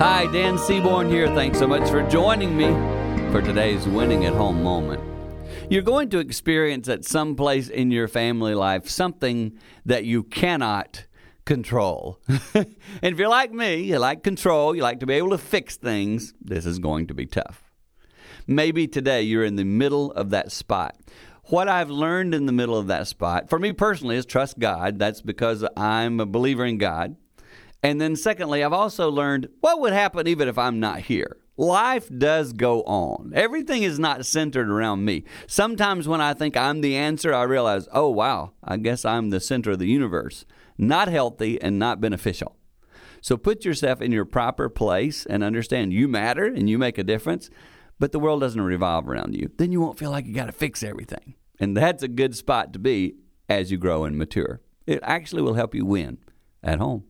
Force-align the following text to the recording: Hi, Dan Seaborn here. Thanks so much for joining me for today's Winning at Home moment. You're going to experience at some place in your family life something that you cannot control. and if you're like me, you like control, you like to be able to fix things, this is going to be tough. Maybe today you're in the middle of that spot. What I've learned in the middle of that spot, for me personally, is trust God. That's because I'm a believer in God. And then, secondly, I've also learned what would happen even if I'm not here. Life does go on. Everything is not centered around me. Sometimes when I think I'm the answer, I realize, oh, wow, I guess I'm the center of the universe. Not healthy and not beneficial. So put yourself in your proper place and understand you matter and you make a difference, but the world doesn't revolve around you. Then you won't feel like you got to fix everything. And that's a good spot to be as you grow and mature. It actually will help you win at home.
Hi, 0.00 0.26
Dan 0.32 0.56
Seaborn 0.56 1.10
here. 1.10 1.26
Thanks 1.26 1.58
so 1.58 1.66
much 1.66 1.90
for 1.90 2.02
joining 2.08 2.56
me 2.56 2.68
for 3.30 3.42
today's 3.42 3.86
Winning 3.86 4.24
at 4.24 4.32
Home 4.32 4.62
moment. 4.62 5.02
You're 5.68 5.82
going 5.82 6.08
to 6.08 6.20
experience 6.20 6.88
at 6.88 7.04
some 7.04 7.36
place 7.36 7.68
in 7.68 7.90
your 7.90 8.08
family 8.08 8.54
life 8.54 8.88
something 8.88 9.58
that 9.84 10.06
you 10.06 10.22
cannot 10.22 11.04
control. 11.44 12.18
and 12.54 12.66
if 13.02 13.18
you're 13.18 13.28
like 13.28 13.52
me, 13.52 13.82
you 13.82 13.98
like 13.98 14.22
control, 14.22 14.74
you 14.74 14.80
like 14.80 15.00
to 15.00 15.06
be 15.06 15.12
able 15.12 15.32
to 15.32 15.38
fix 15.38 15.76
things, 15.76 16.32
this 16.40 16.64
is 16.64 16.78
going 16.78 17.06
to 17.08 17.12
be 17.12 17.26
tough. 17.26 17.62
Maybe 18.46 18.88
today 18.88 19.20
you're 19.20 19.44
in 19.44 19.56
the 19.56 19.64
middle 19.64 20.12
of 20.12 20.30
that 20.30 20.50
spot. 20.50 20.96
What 21.50 21.68
I've 21.68 21.90
learned 21.90 22.34
in 22.34 22.46
the 22.46 22.52
middle 22.52 22.78
of 22.78 22.86
that 22.86 23.06
spot, 23.06 23.50
for 23.50 23.58
me 23.58 23.74
personally, 23.74 24.16
is 24.16 24.24
trust 24.24 24.58
God. 24.58 24.98
That's 24.98 25.20
because 25.20 25.62
I'm 25.76 26.20
a 26.20 26.26
believer 26.26 26.64
in 26.64 26.78
God. 26.78 27.16
And 27.82 28.00
then, 28.00 28.16
secondly, 28.16 28.62
I've 28.62 28.72
also 28.72 29.10
learned 29.10 29.48
what 29.60 29.80
would 29.80 29.92
happen 29.92 30.26
even 30.26 30.48
if 30.48 30.58
I'm 30.58 30.80
not 30.80 31.00
here. 31.00 31.38
Life 31.56 32.08
does 32.16 32.52
go 32.52 32.82
on. 32.82 33.32
Everything 33.34 33.82
is 33.82 33.98
not 33.98 34.24
centered 34.24 34.70
around 34.70 35.04
me. 35.04 35.24
Sometimes 35.46 36.08
when 36.08 36.20
I 36.20 36.32
think 36.32 36.56
I'm 36.56 36.80
the 36.80 36.96
answer, 36.96 37.34
I 37.34 37.42
realize, 37.42 37.86
oh, 37.92 38.08
wow, 38.08 38.52
I 38.64 38.78
guess 38.78 39.04
I'm 39.04 39.28
the 39.30 39.40
center 39.40 39.72
of 39.72 39.78
the 39.78 39.86
universe. 39.86 40.46
Not 40.78 41.08
healthy 41.08 41.60
and 41.60 41.78
not 41.78 42.00
beneficial. 42.00 42.56
So 43.20 43.36
put 43.36 43.66
yourself 43.66 44.00
in 44.00 44.12
your 44.12 44.24
proper 44.24 44.70
place 44.70 45.26
and 45.26 45.44
understand 45.44 45.92
you 45.92 46.08
matter 46.08 46.46
and 46.46 46.70
you 46.70 46.78
make 46.78 46.96
a 46.96 47.04
difference, 47.04 47.50
but 47.98 48.12
the 48.12 48.18
world 48.18 48.40
doesn't 48.40 48.60
revolve 48.60 49.06
around 49.06 49.34
you. 49.34 49.50
Then 49.58 49.72
you 49.72 49.80
won't 49.82 49.98
feel 49.98 50.10
like 50.10 50.24
you 50.24 50.32
got 50.32 50.46
to 50.46 50.52
fix 50.52 50.82
everything. 50.82 51.34
And 51.58 51.76
that's 51.76 52.02
a 52.02 52.08
good 52.08 52.34
spot 52.34 52.72
to 52.72 52.78
be 52.78 53.16
as 53.50 53.70
you 53.70 53.76
grow 53.76 54.04
and 54.04 54.16
mature. 54.16 54.62
It 54.86 55.00
actually 55.02 55.42
will 55.42 55.54
help 55.54 55.74
you 55.74 55.84
win 55.84 56.18
at 56.62 56.78
home. 56.78 57.04